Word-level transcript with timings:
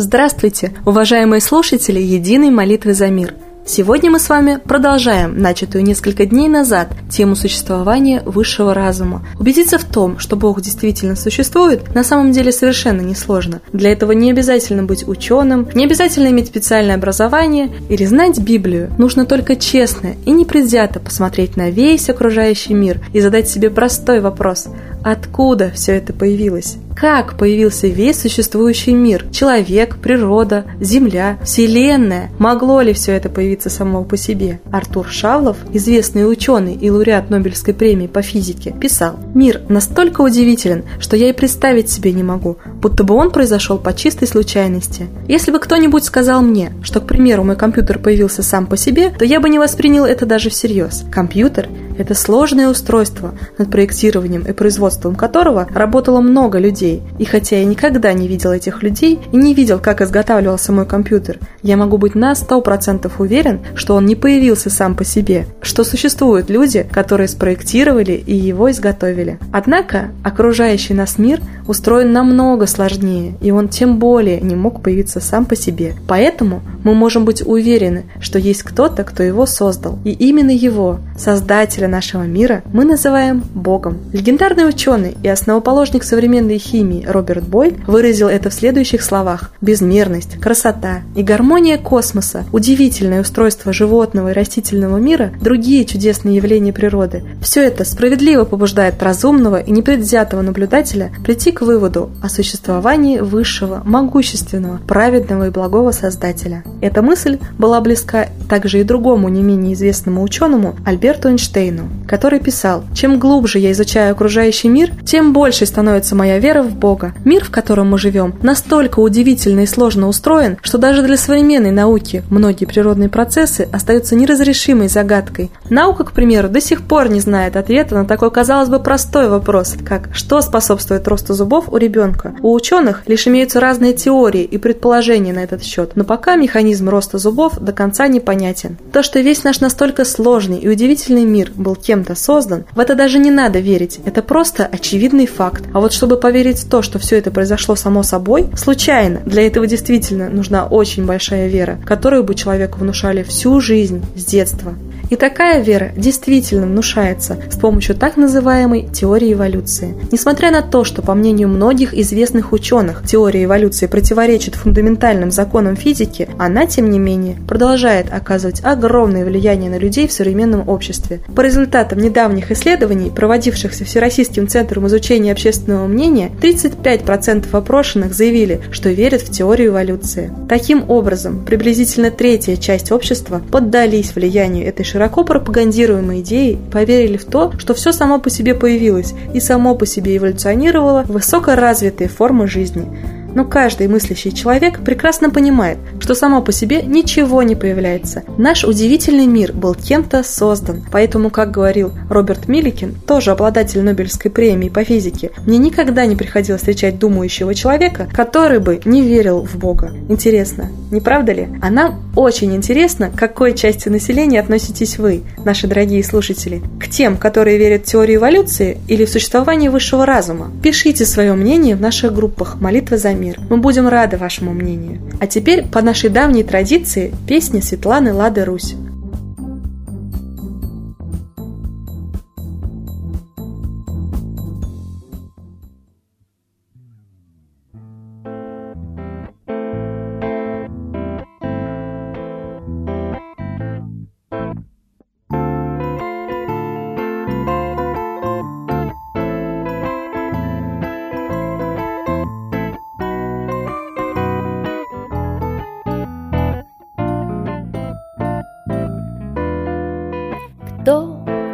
Здравствуйте, 0.00 0.74
уважаемые 0.86 1.40
слушатели 1.40 1.98
Единой 2.00 2.50
молитвы 2.50 2.94
за 2.94 3.08
мир– 3.08 3.34
Сегодня 3.68 4.10
мы 4.10 4.18
с 4.18 4.30
вами 4.30 4.58
продолжаем 4.64 5.38
начатую 5.38 5.84
несколько 5.84 6.24
дней 6.24 6.48
назад 6.48 6.88
тему 7.10 7.36
существования 7.36 8.22
высшего 8.24 8.72
разума. 8.72 9.26
Убедиться 9.38 9.76
в 9.76 9.84
том, 9.84 10.18
что 10.18 10.36
Бог 10.36 10.62
действительно 10.62 11.16
существует, 11.16 11.94
на 11.94 12.02
самом 12.02 12.32
деле 12.32 12.50
совершенно 12.50 13.02
несложно. 13.02 13.60
Для 13.74 13.92
этого 13.92 14.12
не 14.12 14.30
обязательно 14.30 14.84
быть 14.84 15.06
ученым, 15.06 15.68
не 15.74 15.84
обязательно 15.84 16.28
иметь 16.28 16.46
специальное 16.46 16.94
образование 16.94 17.70
или 17.90 18.06
знать 18.06 18.38
Библию. 18.38 18.90
Нужно 18.96 19.26
только 19.26 19.54
честно 19.54 20.14
и 20.24 20.30
непредвзято 20.30 20.98
посмотреть 20.98 21.58
на 21.58 21.68
весь 21.68 22.08
окружающий 22.08 22.72
мир 22.72 23.02
и 23.12 23.20
задать 23.20 23.50
себе 23.50 23.68
простой 23.68 24.20
вопрос– 24.20 24.68
откуда 25.10 25.70
все 25.70 25.92
это 25.92 26.12
появилось? 26.12 26.76
Как 26.98 27.38
появился 27.38 27.86
весь 27.86 28.20
существующий 28.20 28.92
мир? 28.92 29.24
Человек, 29.30 29.98
природа, 29.98 30.64
Земля, 30.80 31.38
Вселенная? 31.44 32.30
Могло 32.40 32.80
ли 32.80 32.92
все 32.92 33.12
это 33.12 33.28
появиться 33.28 33.70
само 33.70 34.02
по 34.02 34.16
себе? 34.16 34.60
Артур 34.72 35.06
Шавлов, 35.08 35.58
известный 35.72 36.28
ученый 36.28 36.74
и 36.74 36.90
лауреат 36.90 37.30
Нобелевской 37.30 37.72
премии 37.72 38.08
по 38.08 38.20
физике, 38.20 38.72
писал 38.72 39.14
«Мир 39.32 39.60
настолько 39.68 40.22
удивителен, 40.22 40.84
что 40.98 41.16
я 41.16 41.28
и 41.28 41.32
представить 41.32 41.88
себе 41.88 42.12
не 42.12 42.24
могу, 42.24 42.56
будто 42.82 43.04
бы 43.04 43.14
он 43.14 43.30
произошел 43.30 43.78
по 43.78 43.92
чистой 43.92 44.26
случайности. 44.26 45.06
Если 45.28 45.52
бы 45.52 45.60
кто-нибудь 45.60 46.02
сказал 46.02 46.42
мне, 46.42 46.72
что, 46.82 47.00
к 47.00 47.06
примеру, 47.06 47.44
мой 47.44 47.54
компьютер 47.54 48.00
появился 48.00 48.42
сам 48.42 48.66
по 48.66 48.76
себе, 48.76 49.10
то 49.10 49.24
я 49.24 49.38
бы 49.38 49.48
не 49.48 49.60
воспринял 49.60 50.04
это 50.04 50.26
даже 50.26 50.50
всерьез. 50.50 51.04
Компьютер 51.12 51.68
это 51.98 52.14
сложное 52.14 52.68
устройство, 52.68 53.34
над 53.58 53.70
проектированием 53.70 54.42
и 54.42 54.52
производством 54.52 55.16
которого 55.16 55.66
работало 55.74 56.20
много 56.20 56.58
людей. 56.58 57.02
И 57.18 57.24
хотя 57.24 57.58
я 57.58 57.64
никогда 57.64 58.12
не 58.12 58.28
видел 58.28 58.52
этих 58.52 58.82
людей 58.82 59.20
и 59.32 59.36
не 59.36 59.52
видел, 59.54 59.80
как 59.80 60.00
изготавливался 60.00 60.72
мой 60.72 60.86
компьютер, 60.86 61.38
я 61.62 61.76
могу 61.76 61.98
быть 61.98 62.14
на 62.14 62.32
100% 62.32 63.10
уверен, 63.18 63.60
что 63.74 63.94
он 63.94 64.06
не 64.06 64.14
появился 64.14 64.70
сам 64.70 64.94
по 64.94 65.04
себе, 65.04 65.46
что 65.60 65.84
существуют 65.84 66.50
люди, 66.50 66.86
которые 66.90 67.28
спроектировали 67.28 68.12
и 68.12 68.34
его 68.34 68.70
изготовили. 68.70 69.38
Однако 69.52 70.10
окружающий 70.22 70.94
нас 70.94 71.18
мир 71.18 71.40
устроен 71.66 72.12
намного 72.12 72.66
сложнее, 72.66 73.34
и 73.40 73.50
он 73.50 73.68
тем 73.68 73.98
более 73.98 74.40
не 74.40 74.54
мог 74.54 74.82
появиться 74.82 75.20
сам 75.20 75.44
по 75.44 75.56
себе. 75.56 75.94
Поэтому 76.06 76.62
мы 76.84 76.94
можем 76.94 77.24
быть 77.24 77.42
уверены, 77.44 78.04
что 78.20 78.38
есть 78.38 78.62
кто-то, 78.62 79.04
кто 79.04 79.22
его 79.22 79.46
создал. 79.46 79.98
И 80.04 80.12
именно 80.12 80.50
его, 80.50 81.00
создателя 81.16 81.87
нашего 81.88 82.22
мира 82.22 82.62
мы 82.72 82.84
называем 82.84 83.42
Богом. 83.54 83.98
Легендарный 84.12 84.68
ученый 84.68 85.16
и 85.22 85.28
основоположник 85.28 86.04
современной 86.04 86.58
химии 86.58 87.04
Роберт 87.06 87.48
Бойль 87.48 87.76
выразил 87.86 88.28
это 88.28 88.50
в 88.50 88.54
следующих 88.54 89.02
словах. 89.02 89.52
Безмерность, 89.60 90.38
красота 90.40 91.00
и 91.16 91.22
гармония 91.22 91.78
космоса, 91.78 92.44
удивительное 92.52 93.20
устройство 93.20 93.72
животного 93.72 94.30
и 94.30 94.34
растительного 94.34 94.98
мира, 94.98 95.32
другие 95.40 95.84
чудесные 95.84 96.36
явления 96.36 96.72
природы– 96.72 97.24
все 97.42 97.64
это 97.64 97.84
справедливо 97.84 98.44
побуждает 98.44 99.02
разумного 99.02 99.60
и 99.60 99.70
непредвзятого 99.70 100.42
наблюдателя 100.42 101.12
прийти 101.24 101.52
к 101.52 101.62
выводу 101.62 102.10
о 102.22 102.28
существовании 102.28 103.18
высшего, 103.18 103.82
могущественного, 103.84 104.78
праведного 104.86 105.48
и 105.48 105.50
благого 105.50 105.92
Создателя. 105.92 106.64
Эта 106.80 107.02
мысль 107.02 107.38
была 107.58 107.80
близка 107.80 108.26
также 108.48 108.80
и 108.80 108.84
другому 108.84 109.28
не 109.28 109.42
менее 109.42 109.74
известному 109.74 110.22
ученому 110.22 110.76
Альберту 110.84 111.28
Эйнштейну, 111.28 111.77
Эйнштейну, 111.78 111.88
который 112.06 112.40
писал, 112.40 112.84
«Чем 112.94 113.18
глубже 113.18 113.58
я 113.58 113.72
изучаю 113.72 114.12
окружающий 114.12 114.68
мир, 114.68 114.90
тем 115.04 115.32
больше 115.32 115.66
становится 115.66 116.14
моя 116.14 116.38
вера 116.38 116.62
в 116.62 116.74
Бога. 116.74 117.14
Мир, 117.24 117.44
в 117.44 117.50
котором 117.50 117.90
мы 117.90 117.98
живем, 117.98 118.34
настолько 118.42 119.00
удивительно 119.00 119.60
и 119.60 119.66
сложно 119.66 120.08
устроен, 120.08 120.58
что 120.62 120.78
даже 120.78 121.02
для 121.02 121.16
современной 121.16 121.70
науки 121.70 122.22
многие 122.30 122.64
природные 122.64 123.08
процессы 123.08 123.68
остаются 123.72 124.14
неразрешимой 124.14 124.88
загадкой. 124.88 125.50
Наука, 125.70 126.04
к 126.04 126.12
примеру, 126.12 126.48
до 126.48 126.60
сих 126.60 126.82
пор 126.82 127.08
не 127.08 127.20
знает 127.20 127.56
ответа 127.56 127.94
на 127.94 128.04
такой, 128.04 128.30
казалось 128.30 128.68
бы, 128.68 128.78
простой 128.80 129.28
вопрос, 129.28 129.76
как 129.84 130.08
«что 130.12 130.40
способствует 130.40 131.06
росту 131.08 131.34
зубов 131.34 131.68
у 131.68 131.76
ребенка?». 131.76 132.34
У 132.42 132.54
ученых 132.54 133.02
лишь 133.06 133.26
имеются 133.26 133.60
разные 133.60 133.92
теории 133.92 134.42
и 134.42 134.58
предположения 134.58 135.32
на 135.32 135.40
этот 135.40 135.62
счет, 135.62 135.92
но 135.94 136.04
пока 136.04 136.36
механизм 136.36 136.88
роста 136.88 137.18
зубов 137.18 137.58
до 137.58 137.72
конца 137.72 138.06
непонятен. 138.08 138.76
То, 138.92 139.02
что 139.02 139.20
весь 139.20 139.44
наш 139.44 139.60
настолько 139.60 140.04
сложный 140.04 140.58
и 140.58 140.68
удивительный 140.68 141.24
мир 141.24 141.52
был 141.58 141.76
кем-то 141.76 142.14
создан, 142.14 142.64
в 142.74 142.80
это 142.80 142.94
даже 142.94 143.18
не 143.18 143.30
надо 143.30 143.58
верить, 143.58 144.00
это 144.04 144.22
просто 144.22 144.66
очевидный 144.66 145.26
факт. 145.26 145.64
А 145.72 145.80
вот 145.80 145.92
чтобы 145.92 146.16
поверить 146.16 146.60
в 146.60 146.68
то, 146.68 146.82
что 146.82 146.98
все 146.98 147.16
это 147.16 147.30
произошло 147.30 147.76
само 147.76 148.02
собой, 148.02 148.46
случайно, 148.56 149.20
для 149.24 149.46
этого 149.46 149.66
действительно 149.66 150.28
нужна 150.28 150.66
очень 150.66 151.06
большая 151.06 151.48
вера, 151.48 151.78
которую 151.84 152.24
бы 152.24 152.34
человеку 152.34 152.78
внушали 152.78 153.22
всю 153.22 153.60
жизнь, 153.60 154.02
с 154.16 154.24
детства. 154.24 154.74
И 155.10 155.16
такая 155.16 155.62
вера 155.62 155.90
действительно 155.96 156.66
внушается 156.66 157.38
с 157.50 157.56
помощью 157.56 157.96
так 157.96 158.16
называемой 158.16 158.88
теории 158.92 159.32
эволюции. 159.32 159.94
Несмотря 160.12 160.50
на 160.50 160.62
то, 160.62 160.84
что, 160.84 161.00
по 161.02 161.14
мнению 161.14 161.48
многих 161.48 161.94
известных 161.94 162.52
ученых, 162.52 163.02
теория 163.06 163.44
эволюции 163.44 163.86
противоречит 163.86 164.54
фундаментальным 164.54 165.30
законам 165.30 165.76
физики, 165.76 166.28
она, 166.38 166.66
тем 166.66 166.90
не 166.90 166.98
менее, 166.98 167.36
продолжает 167.48 168.12
оказывать 168.12 168.60
огромное 168.62 169.24
влияние 169.24 169.70
на 169.70 169.78
людей 169.78 170.06
в 170.06 170.12
современном 170.12 170.68
обществе. 170.68 171.20
По 171.34 171.40
результатам 171.40 172.00
недавних 172.00 172.50
исследований, 172.50 173.10
проводившихся 173.10 173.84
Всероссийским 173.84 174.46
центром 174.46 174.86
изучения 174.88 175.32
общественного 175.32 175.86
мнения, 175.86 176.30
35% 176.40 177.46
опрошенных 177.52 178.12
заявили, 178.12 178.60
что 178.70 178.90
верят 178.90 179.22
в 179.22 179.30
теорию 179.30 179.68
эволюции. 179.68 180.30
Таким 180.48 180.84
образом, 180.90 181.44
приблизительно 181.44 182.10
третья 182.10 182.56
часть 182.56 182.92
общества 182.92 183.40
поддались 183.50 184.14
влиянию 184.14 184.66
этой 184.66 184.84
широкой 184.84 184.97
широко 184.98 185.22
пропагандируемой 185.22 186.22
идеей 186.22 186.58
поверили 186.72 187.18
в 187.18 187.24
то, 187.24 187.52
что 187.56 187.72
все 187.72 187.92
само 187.92 188.18
по 188.18 188.30
себе 188.30 188.52
появилось 188.56 189.14
и 189.32 189.38
само 189.38 189.76
по 189.76 189.86
себе 189.86 190.16
эволюционировало 190.16 191.04
в 191.04 191.10
высокоразвитые 191.10 192.08
формы 192.08 192.48
жизни– 192.48 192.84
но 193.34 193.44
каждый 193.44 193.88
мыслящий 193.88 194.32
человек 194.32 194.80
прекрасно 194.80 195.30
понимает, 195.30 195.78
что 196.00 196.14
само 196.14 196.42
по 196.42 196.52
себе 196.52 196.82
ничего 196.82 197.42
не 197.42 197.54
появляется. 197.54 198.22
Наш 198.36 198.64
удивительный 198.64 199.26
мир 199.26 199.52
был 199.52 199.74
кем-то 199.74 200.22
создан. 200.22 200.84
Поэтому, 200.90 201.30
как 201.30 201.50
говорил 201.50 201.92
Роберт 202.08 202.48
Милликин, 202.48 202.94
тоже 203.06 203.30
обладатель 203.30 203.82
Нобелевской 203.82 204.30
премии 204.30 204.68
по 204.68 204.84
физике, 204.84 205.30
мне 205.46 205.58
никогда 205.58 206.06
не 206.06 206.16
приходилось 206.16 206.60
встречать 206.60 206.98
думающего 206.98 207.54
человека, 207.54 208.08
который 208.12 208.58
бы 208.58 208.80
не 208.84 209.02
верил 209.02 209.44
в 209.44 209.56
Бога. 209.56 209.92
Интересно, 210.08 210.70
не 210.90 211.00
правда 211.00 211.32
ли? 211.32 211.48
А 211.60 211.70
нам 211.70 212.02
очень 212.16 212.54
интересно, 212.54 213.10
к 213.10 213.18
какой 213.18 213.54
части 213.54 213.88
населения 213.88 214.40
относитесь 214.40 214.98
вы, 214.98 215.22
наши 215.44 215.66
дорогие 215.66 216.02
слушатели. 216.02 216.62
К 216.80 216.88
тем, 216.88 217.16
которые 217.16 217.58
верят 217.58 217.82
в 217.82 217.90
теорию 217.90 218.18
эволюции 218.18 218.78
или 218.88 219.04
в 219.04 219.10
существование 219.10 219.70
высшего 219.70 220.06
разума. 220.06 220.50
Пишите 220.62 221.04
свое 221.04 221.34
мнение 221.34 221.76
в 221.76 221.80
наших 221.80 222.14
группах 222.14 222.60
«Молитва 222.60 222.96
за 222.96 223.12
мир». 223.18 223.38
Мы 223.50 223.58
будем 223.58 223.88
рады 223.88 224.16
вашему 224.16 224.52
мнению. 224.52 225.00
А 225.20 225.26
теперь, 225.26 225.66
по 225.66 225.82
нашей 225.82 226.10
давней 226.10 226.44
традиции, 226.44 227.14
песня 227.26 227.60
Светланы 227.60 228.12
Лады 228.12 228.44
Русь. 228.44 228.74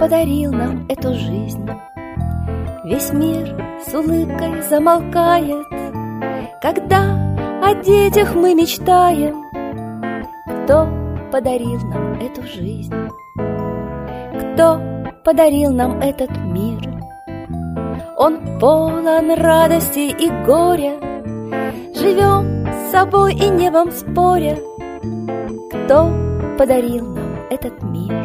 Подарил 0.04 0.52
нам 0.52 0.86
эту 0.90 1.14
жизнь. 1.14 1.66
Весь 2.84 3.10
мир 3.10 3.56
с 3.86 3.94
улыбкой 3.94 4.60
замолкает, 4.68 5.66
Когда 6.60 7.00
о 7.62 7.74
детях 7.82 8.34
мы 8.34 8.54
мечтаем. 8.54 9.46
Кто 10.46 10.86
подарил 11.32 11.80
нам 11.86 12.20
эту 12.20 12.42
жизнь? 12.42 12.92
Кто 14.52 14.78
подарил 15.24 15.72
нам 15.72 15.98
этот 16.02 16.36
мир? 16.36 16.82
Он 18.18 18.58
полон 18.60 19.32
радости 19.40 20.10
и 20.10 20.28
горя, 20.44 21.00
Живем 21.94 22.66
с 22.70 22.90
собой 22.92 23.32
и 23.32 23.48
небом 23.48 23.90
споря. 23.90 24.58
Кто 25.70 26.12
подарил 26.58 27.06
нам 27.06 27.36
этот 27.48 27.82
мир? 27.82 28.23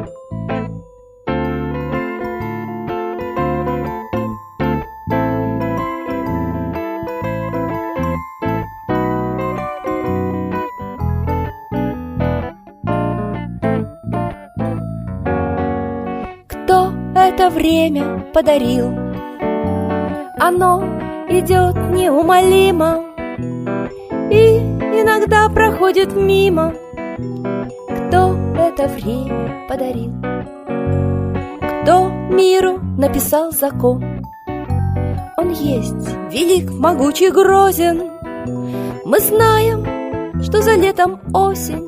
Время 17.49 18.25
подарил. 18.33 19.09
Оно 20.41 20.83
идет 21.29 21.75
неумолимо 21.91 23.03
И 24.31 24.57
иногда 24.57 25.49
проходит 25.49 26.15
мимо 26.15 26.73
Кто 27.17 28.35
это 28.57 28.87
время 28.87 29.67
подарил? 29.67 30.13
Кто 31.83 32.09
миру 32.09 32.79
написал 32.97 33.51
закон? 33.51 34.23
Он 35.37 35.49
есть 35.49 36.07
велик, 36.31 36.71
могучий, 36.71 37.31
грозен 37.31 38.09
Мы 39.05 39.19
знаем, 39.19 40.41
что 40.41 40.61
за 40.61 40.75
летом 40.75 41.19
осень 41.33 41.85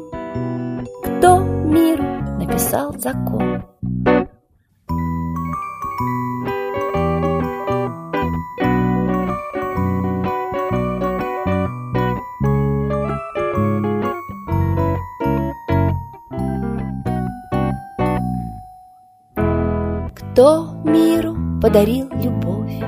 Кто 1.19 1.39
миру 1.39 2.03
написал 2.37 2.93
закон? 2.97 3.50
Кто 20.31 20.65
миру 20.85 21.35
подарил 21.61 22.07
любовь? 22.13 22.79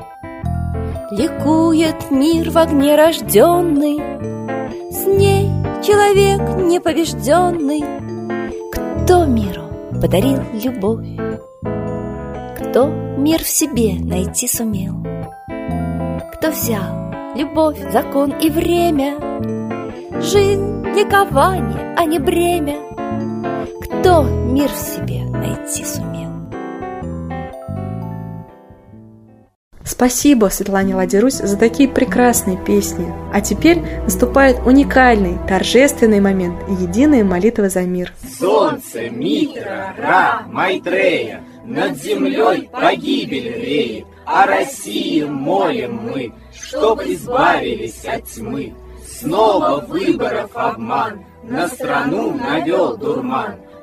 Ликует 1.10 2.10
мир 2.10 2.48
в 2.48 2.56
огне 2.56 2.96
рожденный, 2.96 4.00
С 4.90 5.04
ней 5.04 5.50
человек 5.84 6.40
непобежденный. 6.56 7.84
Кто 8.72 9.26
миру 9.26 9.64
подарил 10.00 10.40
любовь? 10.54 11.06
Кто 12.56 12.86
мир 13.18 13.42
в 13.42 13.48
себе 13.48 13.96
найти 14.02 14.48
сумел? 14.48 14.94
Кто 16.32 16.50
взял 16.50 17.12
любовь, 17.36 17.78
закон 17.92 18.30
и 18.40 18.48
время? 18.48 19.18
Жизнь, 20.22 20.82
ликование, 20.96 21.94
а 21.94 22.06
не 22.06 22.18
бремя. 22.18 22.78
Кто 23.82 24.22
мир 24.22 24.70
в 24.70 24.78
себе 24.78 25.24
найти 25.24 25.84
сумел? 25.84 26.13
Спасибо 29.94 30.46
Светлане 30.46 30.96
Ладерусь 30.96 31.34
за 31.34 31.56
такие 31.56 31.88
прекрасные 31.88 32.56
песни. 32.56 33.14
А 33.32 33.40
теперь 33.40 33.80
наступает 34.02 34.58
уникальный, 34.66 35.38
торжественный 35.46 36.18
момент– 36.18 36.56
единая 36.68 37.22
молитва 37.22 37.68
за 37.68 37.82
мир. 37.82 38.12
Солнце, 38.40 39.08
Митра, 39.08 39.94
Ра, 39.96 40.42
Майтрея, 40.48 41.44
над 41.64 41.96
землей 42.02 42.68
погибель 42.72 43.52
реет, 43.56 44.06
О 44.26 44.46
России 44.46 45.22
молим 45.22 46.00
мы, 46.12 46.32
чтоб 46.52 47.00
избавились 47.02 48.04
от 48.04 48.24
тьмы. 48.24 48.74
Снова 49.06 49.78
выборов 49.86 50.50
обман, 50.54 51.24
на 51.44 51.68
страну 51.68 52.32
навел 52.34 52.96
дурман. 52.96 53.54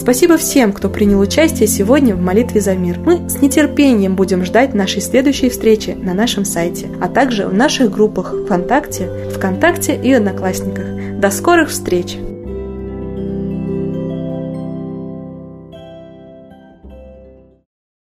Спасибо 0.00 0.38
всем, 0.38 0.72
кто 0.72 0.88
принял 0.88 1.20
участие 1.20 1.68
сегодня 1.68 2.16
в 2.16 2.22
молитве 2.22 2.62
за 2.62 2.74
мир. 2.74 2.98
Мы 2.98 3.28
с 3.28 3.42
нетерпением 3.42 4.16
будем 4.16 4.46
ждать 4.46 4.72
нашей 4.72 5.02
следующей 5.02 5.50
встречи 5.50 5.90
на 5.90 6.14
нашем 6.14 6.46
сайте, 6.46 6.88
а 7.02 7.08
также 7.08 7.46
в 7.46 7.52
наших 7.52 7.90
группах 7.90 8.34
ВКонтакте, 8.46 9.10
ВКонтакте 9.36 9.94
и 9.94 10.10
Одноклассниках. 10.10 11.20
До 11.20 11.30
скорых 11.30 11.68
встреч! 11.68 12.16